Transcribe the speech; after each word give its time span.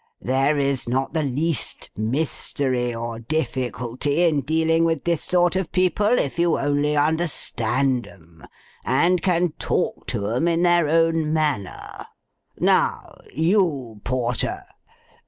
There 0.23 0.57
is 0.57 0.89
not 0.89 1.13
the 1.13 1.21
least 1.21 1.91
mystery 1.95 2.91
or 2.91 3.19
difficulty 3.19 4.23
in 4.23 4.41
dealing 4.41 4.83
with 4.83 5.03
this 5.03 5.21
sort 5.21 5.55
of 5.55 5.71
people 5.71 6.17
if 6.17 6.39
you 6.39 6.57
only 6.57 6.97
understand 6.97 8.07
'em, 8.07 8.43
and 8.83 9.21
can 9.21 9.51
talk 9.59 10.07
to 10.07 10.29
'em 10.29 10.47
in 10.47 10.63
their 10.63 10.89
own 10.89 11.31
manner. 11.31 12.07
Now, 12.59 13.15
you 13.31 14.01
Porter! 14.03 14.65